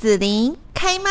[0.00, 1.10] 子琳开麦。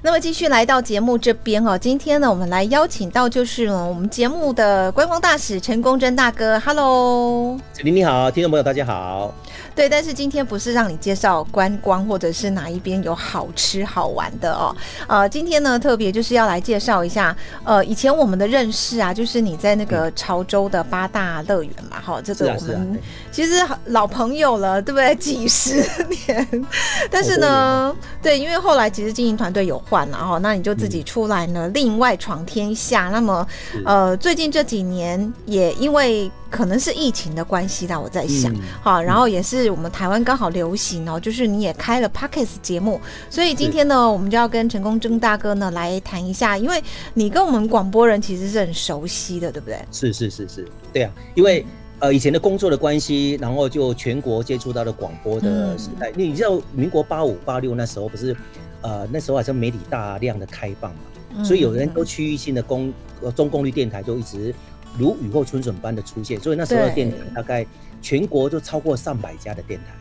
[0.00, 9.34] 那么继续来到节目这边哦，今天呢，我们来邀请到就是我们节目的观光大使陈公真大哥，Hello，子琳你好，听众朋友大家好。
[9.74, 14.74] 对，但是今天不是让你介绍观光或者是哪一边有好吃好玩的哦。
[15.08, 23.02] 呃，今天呢，特别就是要来介绍一下，呃，以前我们的认识啊，就是你在那个潮州的八大乐园嘛，哈、嗯，这个我们
[23.36, 23.52] 其实
[23.88, 25.14] 老朋友了，对不对？
[25.16, 26.66] 几十年。
[27.10, 33.10] 但是呢，对，因为后来其实经营团队有换了哈，那你就自己出来呢，嗯、另外闯天下。
[33.12, 33.46] 那么，
[33.84, 36.30] 呃，最近这几年也因为。
[36.48, 46.82] 可能是疫情的关系啦，我在想，嗯、好，然后也是我们台湾刚好流行哦，就是你也开了 Pockets 节目，所以今天呢，我们就要跟陈公贞大哥呢来谈一下，因为
[47.14, 49.84] 你跟我们广播人其实是很熟悉的，对不对？
[49.90, 51.66] 是是是是，对啊，因为
[52.00, 56.12] 呃以前的工作的关系，然后就全国接触到了广播的时代。
[56.14, 58.36] 你、嗯、你知道民国八五八六那时候不是
[58.82, 61.00] 呃那时候好像媒体大量的开放嘛，
[61.36, 64.54] 嗯、所以有人都区域性的公呃中功率电台就一直。
[64.98, 67.66] 如雨后春笋般的出现，所以那时候的电台大概
[68.00, 69.92] 全国就超过上百家的电台。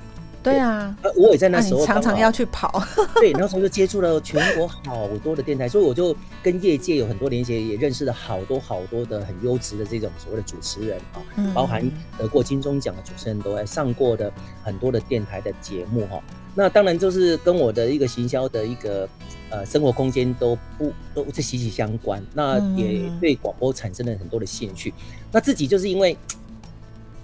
[0.45, 2.81] 对啊，呃，我也在那时候常常要去跑。
[3.19, 11.19] 对，那时候就接触了全国好多的电台，所以我就跟业界有很多连接，也认识了好多好多的很优质的这种所谓的主持人啊，
[11.53, 11.83] 包含
[12.17, 14.31] 得过金钟奖的主持人都来上过的
[14.63, 16.21] 很多的电台的节目哈。
[16.53, 19.09] 那当然就是跟我的一个行销的一个。
[19.51, 24.89] 呃，生活空间都不都是息息相关，那也对广播产生了很多的兴趣。
[24.89, 26.17] 嗯、那自己就是因为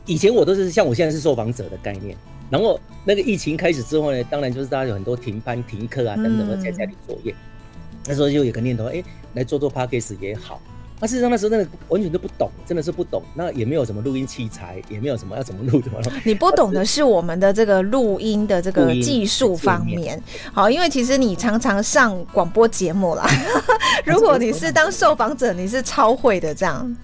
[0.05, 2.15] 以前我都是像我现在是受访者的概念，
[2.51, 10.61] 然后那个疫情开始之后呢，当然就是大家有很多停班停课啊等等的在家里作业，嗯、那时候就有个念头，哎、欸，来做做 Podcast 也好。
[11.03, 13.23] 那事实上那时候真的完全都不懂，真的是不懂。
[13.33, 16.11] 那也没有什么录音器材，也没有什么要怎么录怎么录。
[16.23, 20.21] 你不懂的是我们的这个录音的这个技术方面。
[20.53, 23.25] 好，因为其实你常常上广播节目啦。
[24.05, 26.95] 如果你是当受访者，你是超会的这样。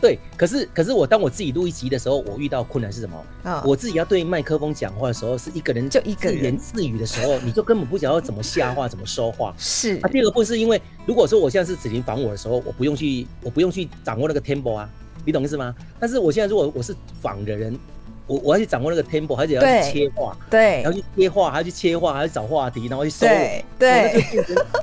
[0.00, 3.24] 对，可是可是我当我自己录一集的时候，我遇到困难是什么？
[3.42, 9.54] 啊，我自己要对麦克风讲话的时候，是一个人就一个人自言自语的时候，你就根本不晓得要怎么下话，怎么说话。
[9.58, 9.98] 是。
[10.02, 14.88] 啊，第二个不是因为，如果说我现在是子琳访我的时候，我不用去，我不用去掌握那个 tempo 啊，
[15.24, 15.74] 你懂意思吗？
[15.98, 17.78] 但是我现在如果我是访的人。
[18.26, 24.24] 我我要去掌握那个 tempo，而且要去切话，对，然后去切话，还要去切话，还要找话题，然后去收，对，对，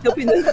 [0.03, 0.35] 就变成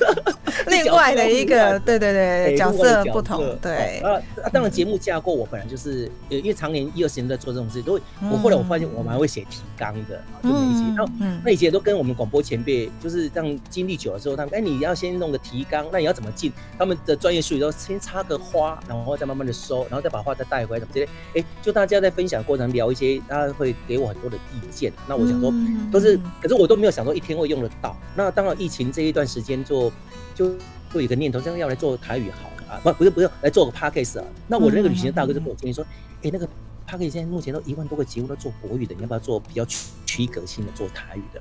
[0.66, 3.98] 另外的一个，对对对，角色不同，对。
[4.00, 4.12] 啊
[4.42, 8.00] 啊，当然节目架构我本来就是，因为常年一二十年在做这种事，都会。
[8.30, 10.84] 我后来我发现我们还会写提纲的，就每一集。
[10.96, 11.12] 然后
[11.44, 16.52] 那以前都跟我们广播前辈，就是这样经历久了之后，他们哎，你要先弄个提纲，那你要怎么进？
[16.78, 21.08] 他们的专业术语都先插个花，然后再慢慢的收，然后再把话再带回来，怎么之类。
[21.36, 24.90] 哎，就大家在分享过程聊一些，大家会给我很多的意见。
[25.06, 25.52] 那我想说，
[25.92, 27.94] 都是，可是我都没有想说一天会用得到。
[28.16, 29.92] 那当然，疫情这一段时间做
[30.34, 30.48] 就
[30.90, 32.80] 会有一个念头，这样要来做台语好啊？
[32.82, 34.24] 不，不是，不用来做个 podcast 啊。
[34.48, 35.84] 那我的那个旅行的大哥就跟我建议说，
[36.22, 36.48] 哎，那个
[36.88, 41.40] podcast 现在目前都一万多个节目都做国语的，你要不要做比较区区隔性的做台语的？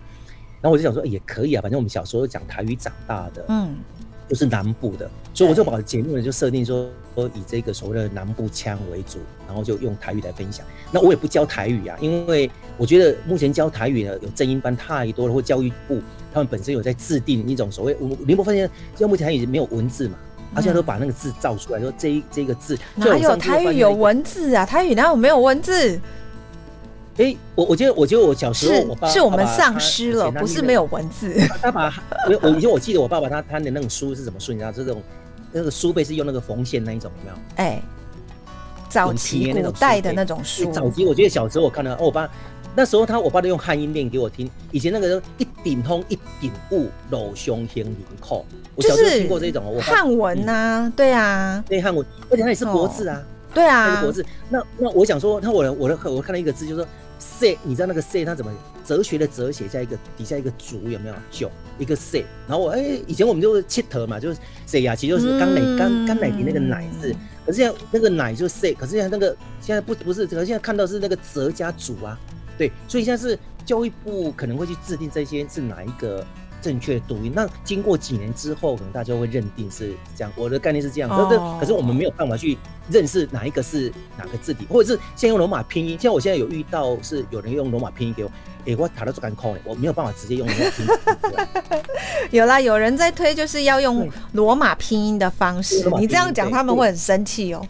[0.62, 3.78] 然后我就想说，也可以啊，反正我们小时候讲台语长大的，嗯。
[4.30, 9.18] 就是南部的，所以我就把节目呢就设定说，说以这个所谓的南部腔为主，
[9.48, 10.64] 然后就用台语来分享。
[10.92, 16.00] 那我也不教台语啊，因为我觉得目前教台语呢有正音班太多了，或教育部
[16.32, 20.16] 他们本身有在制定一种所谓，我你有没有发现，现在目前台语没有文字嘛，
[20.54, 24.64] 而且都把那个字造出来，说这一这个字哪有台语有文字啊？
[24.64, 26.00] 台语哪有没有文字？
[27.20, 31.36] 哎、欸，我我觉得，我觉得我小时候，我爸是我们丧失了，不是没有文字。
[31.62, 31.94] 他把，
[32.30, 34.54] 我我以前我记得我爸爸他他的那种书是怎么书？
[34.54, 34.72] 你知道？
[34.72, 35.04] 这种
[35.52, 37.36] 那个书背是用那个缝线那一种，有没有？
[37.58, 37.84] 哎、欸，
[38.88, 40.72] 早期古代的那种书。
[40.72, 42.30] 早期我觉得小时候我看到，哦，我爸
[42.74, 44.50] 那时候他我爸都用汉音念给我听。
[44.72, 49.78] 以前那个一顶通一顶雾，搂胸天领扣，我小时候听过这种。
[49.82, 54.26] 汉文呐、啊，嗯、对啊，对汉文，而且它也是国字啊，哦、对啊，是国字。
[54.48, 56.88] 那那我想说，那我我的我看到一个字，就是说。
[57.20, 58.52] C，你知道那个 C 它怎么
[58.84, 61.16] 哲学的哲写下一个底下一个足有没有？
[61.30, 67.14] 九一个 C，然后我哎、欸，以前我们就是切头嘛，就是 C 呀，其实就是刚奶刚刚奶瓶那个奶字，
[67.46, 72.18] 可是现在那个奶就是 C，可是现在那个现在不不是，可是现在看到是那个哲加足啊，
[72.58, 76.26] 对，所以现在是教育部可能会去制定这些是哪一个。
[76.62, 80.32] 正确读音，那经过几年之后，可能大家会认定是这样。
[80.36, 81.60] 我的概念是这样，可是、oh.
[81.60, 82.58] 可是我们没有办法去
[82.90, 85.98] 认识哪一个是哪个字体，或者是先用罗马拼音。
[86.00, 88.30] 像我现在有遇到是有人用罗马拼音给我，
[88.60, 90.92] 哎、欸，我卡到这干空我没有办法直接用罗马拼音。
[92.32, 95.90] 有啦，有人在推，就是要用罗马拼音的方式。
[96.00, 97.66] 你这样讲，他们会很生气哦。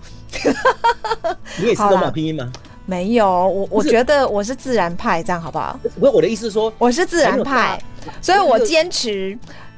[1.57, 2.51] 你也是罗马拼音吗？
[2.89, 5.79] 没有，我我觉得我是自然派，这样好不好？
[5.99, 7.79] 不是我的意思是说，我是自然派，
[8.19, 9.37] 所以我坚持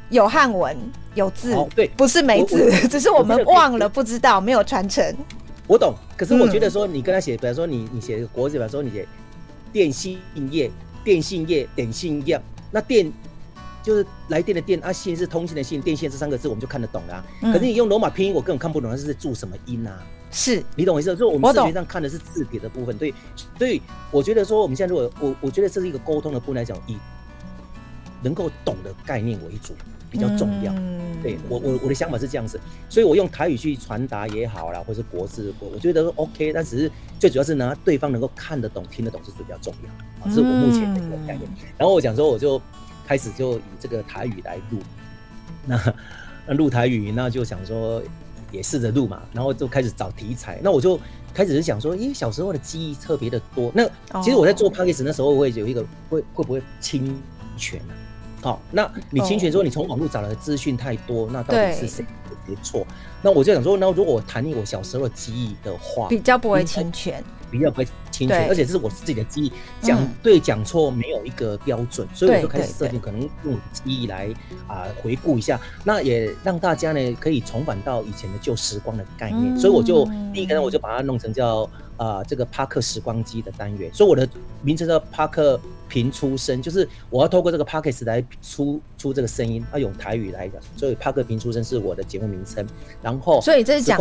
[0.10, 0.74] 有汉文
[1.14, 5.04] 有字，对，不是没字， 只是我们忘了不知道，没有传承。
[5.68, 9.06] 我懂，可是我觉得说你跟他写，比方说你你写个国字，比方说你写
[9.74, 10.18] 电信
[10.50, 10.72] 业、
[11.04, 12.40] 电信业、电信业，
[12.72, 13.12] 那电
[13.84, 17.26] 就是来电的电，啊信是通信的信，电线这三个字我们就看得懂了。
[17.42, 20.00] 可是你用罗马拼音，我根本看不懂它是在注什么音啊。
[20.32, 21.14] 是你懂我意思？
[21.16, 23.14] 就我们视觉上看的是字体的部分，对，
[23.58, 26.98] 所以我觉得说我们现在如果我我觉得这是一个沟通的部分来讲，以
[28.24, 29.76] 能够懂的概念为主
[30.10, 30.74] 比较重要。
[31.22, 36.90] 对我我我的想法是这样子，所以我用台语去传达也好啦，或是国字，我我觉得 OK，但只是
[37.20, 41.42] 最主要是呢，对方能够看得懂、听得懂是最比较重要，这是我目前的一个概念。
[41.78, 42.60] 然后我讲说，我就
[43.06, 44.80] 开始就以这个台语来录，
[45.66, 45.94] 那
[46.48, 48.02] 那录台语，那就想说。
[48.52, 50.60] 也试着录嘛，然后就开始找题材。
[50.62, 51.00] 那我就
[51.34, 53.72] 开始是想说，因为小时候的记忆特别的多。
[53.74, 53.86] 那
[54.22, 57.20] 其实我在做 podcast 那时候，我会有一个会会不会侵
[57.58, 57.94] 权啊？
[58.42, 62.06] 好，那你侵权说你从网络找来的资讯太多，那到底是谁
[62.54, 62.86] 的错？
[63.22, 67.24] 那我就想说，那如果我谈我小时候的记忆的话，比较不会侵权。
[67.50, 69.52] 比较不会侵权，而且这是我自己的记忆，
[69.82, 74.30] 讲对讲错没有一个标准，所以我就开始设定，可能用记忆来
[74.70, 84.26] 啊回顾一下，那也让大家呢可以重返到以前的旧时光的概念，所以我就第一个呢，我就把它弄成叫啊这个帕克时光机的单元，所以我的
[84.62, 85.60] 名称叫帕克
[85.92, 92.66] 平出声，就是我要透过这个 Podcast 来出出这个声音，要用台语来讲，所以帕克平出声是我的节目名称。
[93.02, 94.00] 然后，所以这是讲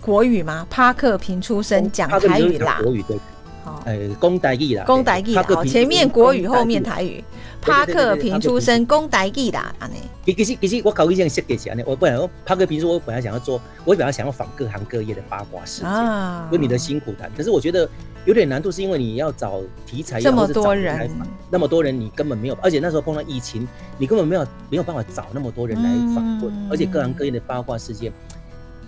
[0.00, 0.64] 国语吗？
[0.70, 2.78] 帕克平出声讲台语啦。
[2.80, 3.16] 国语对。
[3.66, 4.84] 好，呃，讲台语啦。
[4.86, 5.44] 公台语啦。
[5.64, 7.22] 前面国语，后面台语。
[7.60, 9.96] 帕克平出身，公台语啦，安尼。
[10.32, 17.28] 其实其实我考虑这样设计起来呢，我本来说帕克平出，我本来想要做，我本来想要访各行各业的八卦事件，为你的辛苦谈。
[17.36, 17.88] 可是我觉得。
[18.24, 21.08] 有点难度，是因为你要找题材，这么多人，
[21.48, 23.68] 那么多人，你根本没有，而且那时候碰到疫情，
[23.98, 28.12] 你根本没有没有办法找那么多人来访问，而且各行各业的八卦事件。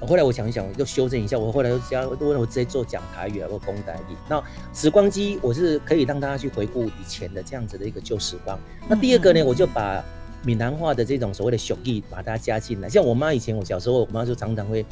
[0.06, 4.16] 后来我想一想，又修正一下，我后来又加，我我直接做讲台语，或公台语。
[4.28, 4.42] 那
[4.72, 8.58] 时光机，我是可以让大家去回顾以前的这样子的一个旧时光。
[8.88, 10.04] 那第二个呢，我就把
[10.44, 12.88] 闽南话的这种所谓的俗语把它加进来。
[12.88, 14.84] 像我妈以前，我小时候，我妈就常常会。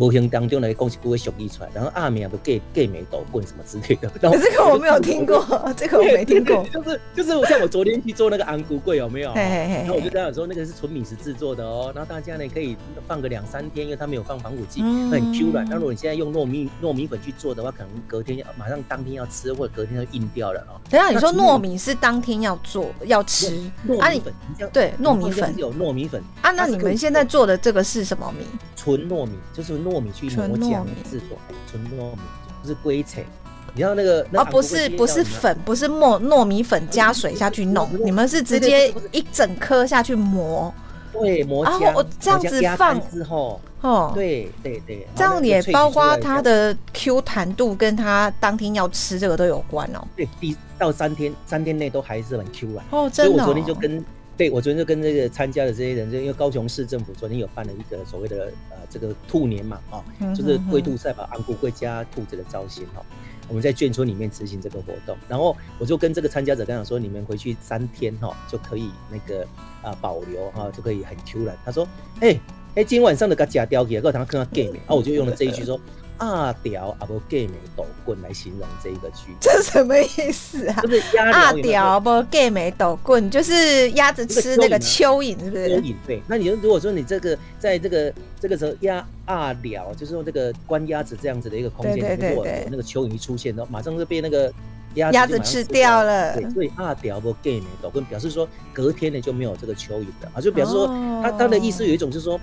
[0.00, 4.10] 无形当中来讲是不会俗语出来，然后阿明不给给没抖棍什么之类的。
[4.18, 5.44] 这个我没有听过，
[5.76, 6.64] 这个我没听过。
[6.72, 9.32] 就是就是像我昨天去做那个安菇柜有没有？
[9.34, 12.76] 然后我就跟他说那个是纯米食制作的哦，然后大家呢可以
[13.06, 15.66] 放个两三天，因为它没有放防腐剂，很 Q 软。
[15.68, 20.80] 那如果你现在用糯米糯米粉去做的话，可能隔天要马上当天要吃，或者隔天就硬掉了哦。
[20.88, 23.70] 等下你说糯米是当天要做要吃？
[23.86, 24.32] 糯米粉，
[24.72, 26.50] 对，糯米粉有糯米粉啊？
[26.52, 28.46] 那你们现在做的这个是什么米？
[28.76, 31.38] 纯糯米，就是糯米去磨浆制作，
[31.68, 32.18] 纯糯米
[32.62, 33.24] 不是龟菜。
[33.72, 34.26] 你知道那个？
[34.32, 40.72] 哦，不是，不是粉，不是糯糯米粉加水下去弄，你们是直接一整颗下去磨。
[41.12, 41.80] 对，磨浆。
[41.80, 50.06] 然后我这样子放之后，哦，对对对，这样也包括它的 Q 弹度，跟它当天要吃这个都有关哦。
[50.16, 52.84] 对，第到三天，三天内都还是很 Q 软。
[52.90, 53.32] 哦，真的。
[53.32, 54.04] 所以我昨天就跟。
[54.40, 63.04] 对，我昨天就跟这个参加的这些人，就因为高雄市政府昨天有办了一个所谓的呃这个兔年嘛，啊、哦，就是龟兔赛跑，昂古龟加兔子的造型哈、哦，
[63.48, 69.42] 我们在眷村里面执行这个活动，然后我就跟这个参加者跟他说，你们回去三天哈、哦、就可以那个
[69.82, 71.54] 啊、呃、保留哈、哦、就可以很 Q 了。
[71.62, 71.86] 他说，
[72.20, 72.30] 哎
[72.76, 75.78] 哎，今天晚上的给他夹掉给，给他看他 game，然后我就用了这一句说。
[76.20, 80.82] 阿条阿不给没抖棍来形容这一个句，这什么意思啊？
[80.82, 85.68] 就是阿条不给没抖棍，就是鸭子吃那个蚯蚓，是不是？
[85.68, 86.22] 蚯蚓对。
[86.26, 94.52] 那你如果说你这个在这个这个时候鸭阿条，就是用这个关鸭子这样子的一个空间，如果那个蚯蚓一出现，然后马上就被那个
[94.96, 96.34] 鸭鸭子吃掉了。
[96.34, 100.86] 对，所以阿条不给没抖棍，表示说隔天呢就没有这个蚯蚓了啊，就表示说
[101.22, 102.38] 他他的意思有一种就是说。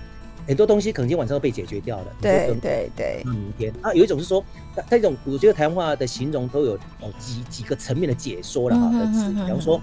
[0.48, 2.06] 很多东西可能今天晚上都被解决掉了。
[2.20, 3.22] 对对对。
[3.24, 4.42] 明天啊，有一种是说，
[4.74, 9.80] 它这种我觉得台湾话的形容都有哦几几个层面的解说了哈的词，比方说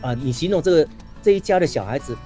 [0.00, 0.88] 啊，你形容这个
[1.20, 2.16] 这一家的小孩子。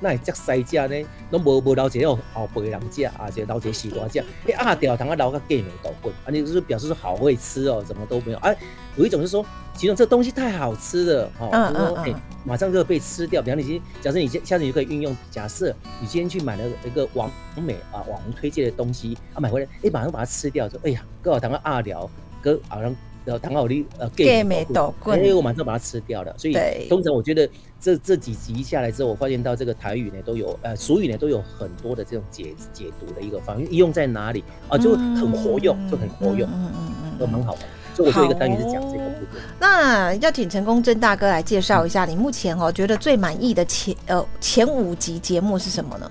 [0.00, 0.94] 那也叫塞家呢，
[1.30, 8.56] 都无无老姐要好辈人家啊，这老姐西瓜酱，哎阿掉糖啊老个给没倒滚，啊你就是表示说好会吃哦，怎么都没有，哎、啊、
[8.96, 9.44] 有一种是说，
[9.74, 13.40] 其中这东西太好吃了，哈、哦，就说哎、欸、马上就会被吃掉。
[13.40, 22.08] 比方你今假设你下下次你就可以运用，假设你今天去买了一个网美啊网红推荐的东西啊买回来，哎马上把它吃掉，说哎呀刚好糖个阿聊
[22.42, 22.94] 哥好像。
[23.26, 26.56] 然后刚好你呃给没抖棍，因为我马上把它吃掉了，所以
[26.88, 27.48] 通常我觉得
[27.80, 37.58] 这这几集下来之后，我发现到这个台语呢都有呃俗语呢都有很多的这种解解读的一个方应，用在哪里啊就很活用，就很活用，嗯嗯嗯，都蛮好的。
[37.96, 39.42] 所以我做一个单元是讲这个部分。
[39.58, 46.10] 那要请成功真大哥来介绍一下，你目前哦觉得最满意的前呃前五集节目是什么呢？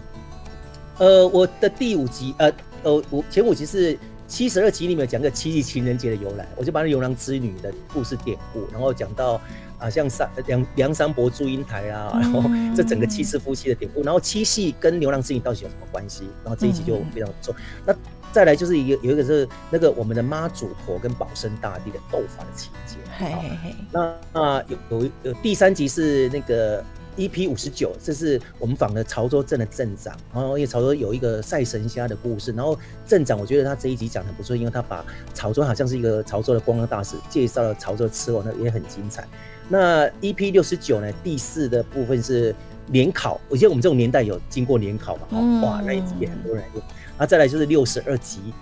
[0.98, 2.52] 呃，我的第五集呃
[2.84, 3.98] 呃我前五集是。
[4.28, 9.40] 七十二集里面有讲个七夕情人节的由来，我就把那牛郎织女的故事典故，然后讲到
[9.78, 12.42] 啊，像三梁梁山伯祝英台啊，然后
[12.76, 16.24] 这整个七世夫妻的典故，然后七夕跟牛郎织女到底有什么关系？
[16.44, 17.54] 然后这一集就非常重。
[17.86, 17.96] 那
[18.32, 22.98] 再来就是一个有一个是那个我们的妈祖婆跟保生大帝的斗法的情节。
[23.18, 23.76] 嘿嘿嘿。
[23.92, 24.02] 那
[24.34, 26.84] 啊有有有第三集是那个。
[27.18, 39.28] EP 五十九，59，这是我们访的潮州镇的镇长，然后因为潮州有一个赛神虾的故事，然后镇长我觉得他这一集讲的不错，因为他把潮州好像是一个潮州的观光大使，介绍了潮州吃货，那也很精彩。
[39.68, 42.54] 那 EP 六十九呢，第四的部分是
[42.92, 46.84] 联考，我记得我们这种年代有经过联考嘛，哇，那一集也很多人用。
[47.18, 48.54] 那再来就是六十二集，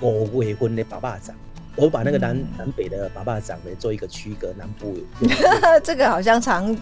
[0.00, 1.34] 我未婚的爸爸长。
[1.76, 4.96] 我把那个南、嗯、南北的爸爸长得做一个区隔，南部
[5.82, 6.76] 这个好像常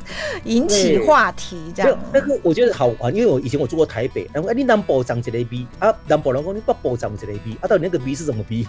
[0.45, 1.99] 引起话题这样。
[2.13, 8.69] 那个我觉得好玩，因为我以前我住过台北，然后哎，你南部长一个 B 啊，南部人讲你北部长一个 B 啊，到底那个 B 是什么 B？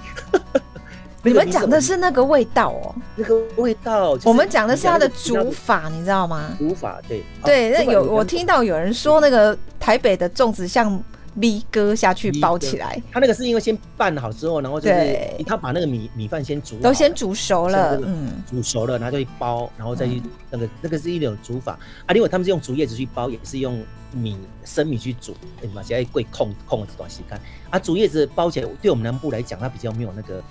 [1.25, 4.17] 你们讲的是那个味道哦，那个味道。
[4.23, 6.55] 我们讲的是它的煮法，你知道吗？
[6.57, 11.03] 煮法对对，那有我听到有人说那个台北的粽子像。
[11.33, 22.13] 米割下去包起来，他那个是因为先拌好之后，然后就是他把那个米米饭先煮，都先煮熟了，嗯，煮熟了，然后就一包，然后再去那个那个是一种煮法啊。
[22.13, 25.81] 另外他们是用竹叶子去包，也是用米生米去煮，对嘛？
[25.81, 30.41] 现在贵控控了这段时间啊，竹叶子包起来，对我们南部来讲，它比较没有那个。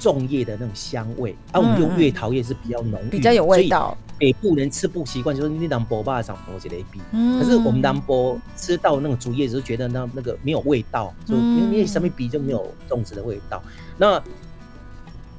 [0.00, 3.96] 粽叶的那种香味，啊，我们用月桃叶是比较浓郁，比较有味道。
[4.22, 7.00] 北部人吃不习惯，就是你南部爸长我觉得比，
[7.40, 13.60] 可是我们南波吃到那种竹叶子，就觉得那那个没有味道，就因为上面比就没有粽子的味道。
[13.98, 14.22] 那，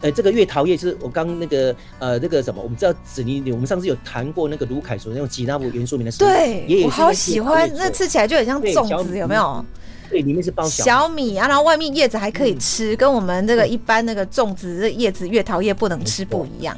[0.01, 9.65] 呃，这个月桃叶是我刚那个呃那个什么，我们知道紫泥，我们上次有谈过那个卢凯说那种吉纳布元素名的，对，我好喜欢，那吃起来就很像粽子，有没有？
[10.09, 16.77] 对，里面是包小米，啊，然后外面叶子还可以吃，嗯、跟我们这个一般那个粽子的叶子、月桃叶不能吃不一样。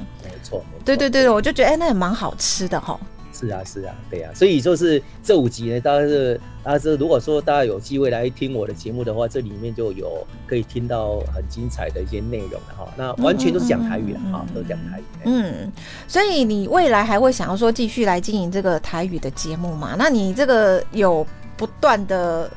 [0.84, 3.00] 对对对，我就觉得哎，那也蛮好吃的哈。
[3.38, 12.88] 是啊，是啊，对啊，所以就是这五集呢，大家是，大家是，如果说大家有机会来听我的节目的话，这里面就有可以听到很精彩的一些内容的哈。
[12.96, 15.04] 那完全都是讲台语的哈，都讲台语。
[15.26, 15.70] 嗯，
[16.08, 19.96] 所以你未来还会想要说继续来经营这个台语的节目吗？
[19.98, 22.50] 那你这个有不断的。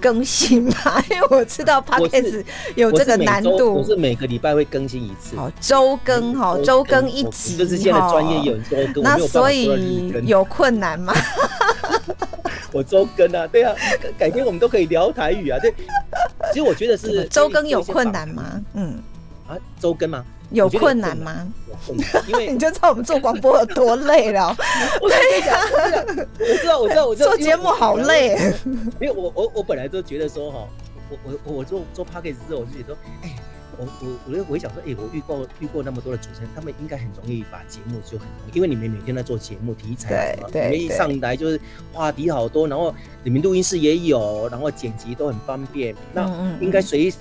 [0.00, 3.74] 更新嘛，因为我知道 Podcast 有这个难度。
[3.74, 9.02] 我是每个礼拜会更新一次，好，周更哈，周更一集，就是现在专业有周更。
[9.02, 11.12] 那所以有困难吗？
[12.72, 13.74] 我周更啊，对啊，
[14.18, 15.58] 改天我们都可以聊台语啊。
[15.60, 15.72] 对，
[16.52, 18.60] 其实我觉得是周更有困难吗？
[18.74, 18.98] 嗯，
[19.46, 20.24] 啊，周更吗？
[20.54, 21.46] 有困难吗？
[22.28, 24.54] 因为 你就知道我们做广播有多累了。
[25.00, 25.60] 对呀，
[26.38, 28.52] 我知道，我知道，我知道， 做节目好累。
[29.00, 30.68] 因为我我我本来都觉得说哈，
[31.10, 33.34] 我我我做做 podcast 之后，我就觉得说，哎，
[33.76, 41.60] 我我我我会想说，哎，我遇过遇过那么多的主持人，他们应该很容易把节目就很容易，因为你们每天在做节目题材什么，你们一上来就是
[41.92, 42.94] 话题好多，然后
[43.24, 46.24] 你们录音室也有，然后剪辑都很方便，那
[46.60, 47.12] 应该随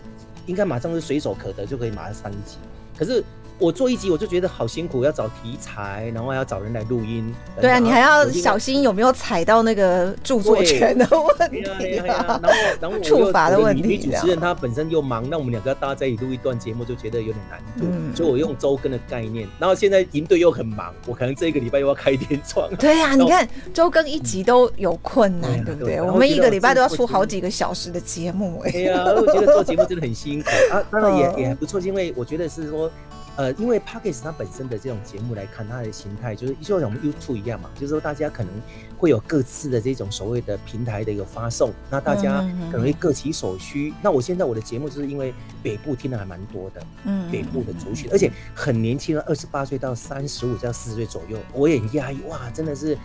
[0.45, 2.57] 应该马上是随手可得，就可以马上上一集。
[3.03, 3.22] 可是
[3.63, 7.34] 我做一集我就觉得好辛苦，要找题材，然后还要找人来录音。
[7.62, 11.08] 对啊，你还要小心有没有踩到那个著作权的
[11.39, 11.63] 问题
[12.00, 13.82] 啊，然后然后处罚的问题。
[13.88, 17.86] 女主持人她本身又忙，那我们两个要搭在一起录一段节目，就觉得有点难度。
[17.89, 19.48] 嗯、所以我用周更的概念。
[19.58, 22.70] 然后现在营队又很忙，我可能这一个礼拜又要开天窗。
[22.77, 26.01] 对呀、啊，你看周更一集都有困难，嗯、对不对？
[26.01, 28.62] 我们一个礼拜都要出好几个小时的节目。
[28.65, 32.91] 哎呀，我觉得做节目真的很辛苦啊，当然也 也还不错，因为我觉得是说。
[33.35, 38.53] 呃，因为 Podcast 它本身的这种节目来看，它的形态就是就像我们 YouTube 一样嘛，就是说大家可能
[38.97, 43.89] 会有各自的这种所谓的平台的一个发送，那大家可能会各取所需。
[43.89, 52.95] 嗯、那我现在我的节目就是因为北部听的还蛮多的，嗯，北部的族群，而且很年轻，二十八岁到三十五到四十岁左右，我也很压抑，哇，真的是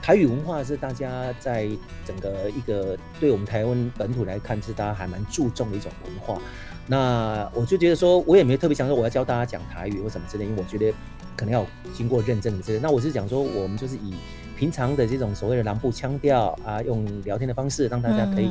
[0.00, 1.68] 台语文化是大家在
[2.04, 6.40] 整个一个对我们台湾本土来看是大家还蛮注重的一种文化。
[6.88, 10.92] 那我就觉得说，我也没有特别想说我要教大家讲台语或什么之类，因为我觉得
[11.36, 12.78] 可能要经过认证的这个。
[12.78, 14.14] 那我是讲说，我们就是以
[14.56, 18.46] 平常的这种所谓的南部腔调啊，用聊天的方式让大家可以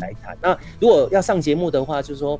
[0.00, 0.34] 来谈。
[0.34, 0.38] 嗯嗯嗯。
[0.42, 2.38] 那如果要上节目的话，就是说，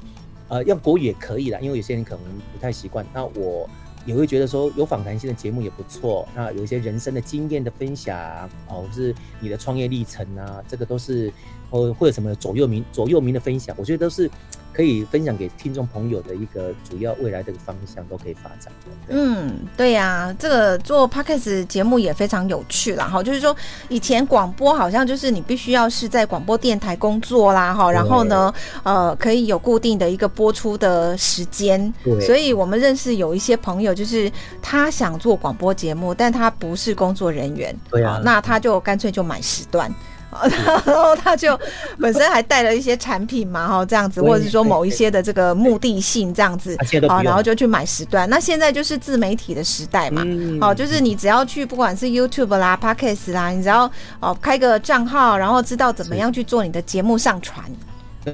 [0.48, 3.04] 呃，用国语也可以啦，因为有些人可能不太习惯。
[3.14, 3.68] 那我
[4.04, 6.28] 也会觉得说，有访谈性的节目也不错。
[6.36, 11.32] 那有一些人生的经验的分享啊，或是你的创业历程啊，这个都是，
[11.70, 14.30] 或或者什么左右铭左右铭的分享，我觉得都是。
[14.78, 18.72] 可以分享给听众朋友的一个主要未来的方向都可以发展。
[19.08, 23.04] 嗯，对呀、啊，这个做 Podcast 节目也非常有趣啦。
[23.04, 23.56] 哈，就是说
[23.88, 28.54] 以前广播好像就是你必须要是在广播电台工作啦哈，然后呢，
[28.84, 31.92] 呃，可以有固定的一个播出的时间。
[32.04, 34.30] 对，所以我们认识有一些朋友，就是
[34.62, 37.76] 他想做广播节目，但他不是工作人员。
[37.90, 39.92] 对啊，那他就干脆就买时段。
[40.84, 41.58] 然后他就
[41.98, 46.76] 本身还带了一些产品嘛，哈，这样子，或者是说某一些的这个目的性这样子，
[47.08, 48.28] 好，然后就去买时段。
[48.28, 50.22] 那现在就是自媒体的时代嘛，
[50.60, 57.64] 好，就是你只要去不管是 YouTube 啦、Podcast 啦，你只要哦开个账号，然后知道怎么样去做你的节目上传，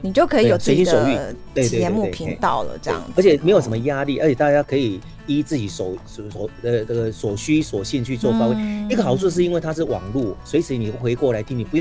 [0.02, 1.34] 你就可以有自己的
[1.68, 3.12] 节目频道了，这样子。
[3.16, 8.54] 而且没有什么压力，而且大家可以依自己所所所呃这个所需所信去做发挥。
[8.56, 11.78] 嗯、一个好处是因为它是网络，随时你回过来听，你不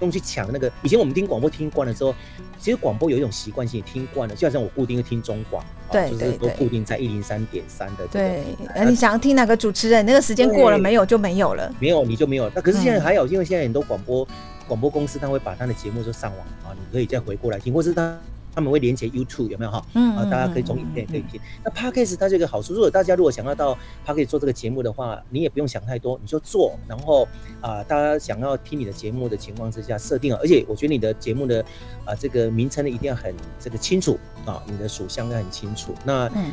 [0.00, 0.70] 用去抢那个。
[0.82, 2.14] 以前我们听广播听惯了之后，
[2.58, 8.06] 其实广播有一种习惯性，听惯了，就好像我固定会听中广，对，就是都固定在一零三点三的。
[8.10, 8.42] 对，
[8.74, 12.50] 那你想要听哪个主持人，那个时间过了没有就没有了，没有你就没有。
[12.54, 14.26] 那可是现在还有，嗯、因为现在很多广播
[14.70, 18.16] 广播公司，他会把他的节目就上网啊，你可以再回过来听，或是他。
[18.52, 19.80] 他们会连接 YouTube 有没有哈？
[19.94, 21.40] 嗯，啊，大家可以从影片可以听。
[21.64, 26.76] 那 Podcast 它这个好处，如果大家如果想要到 Podcast 做这个节目的话，你也不用想太多，你就做。
[26.88, 27.28] 然后
[27.60, 31.64] 啊，大家想要听你的节目的情况之下，设定了，而且我觉得你的节目的
[32.04, 35.94] 啊这个名称呢一定要很这个清楚啊，你的属相要很清楚。
[36.04, 36.50] 那嗯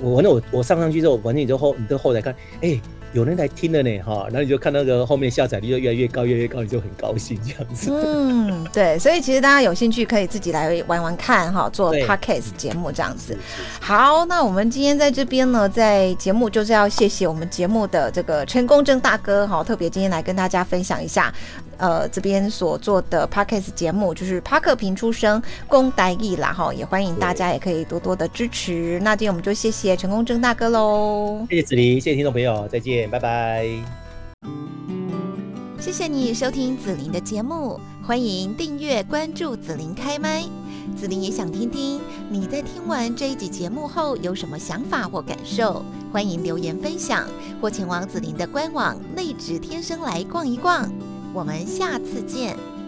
[0.00, 2.80] 我反正我我上上去之后，反正你就后你就后台看，哎、欸。
[3.12, 7.90] 有人来听了呢，哈，然后你就看那个后面下载率就越来越高，越来越高，你就很高兴这样子。
[7.92, 13.36] 嗯，对，所以其实大家有兴趣可以自己来玩玩看，哈，做 podcast 节目这样子。
[13.80, 21.32] 好，那我们今天在这边呢，在节目就是要谢谢我们节目的这个陈公正大哥，哈，特别今天来跟大家分享一下。
[21.80, 29.00] 呃，这边所做的 Podcast 节目就是帕克平出生公台语啦哈，也欢迎大家也可以多多的支持。
[29.02, 33.66] 那今天我们就谢谢成功正大哥喽，谢谢子琳，谢谢听众朋友，再见，拜拜。
[35.80, 40.44] 谢谢你收听子琳的节目，欢迎订阅关注子琳开麦。
[40.94, 47.26] 子琳也想听听你在听完这一集节目后有什么想法或感受，欢迎留言分享
[47.60, 50.90] 或前往子琳的官网内职天生来逛一逛。
[51.32, 52.79] 我们下次见。